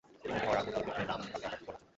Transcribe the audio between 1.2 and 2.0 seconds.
পাথরটার আকার বড় হচ্ছে।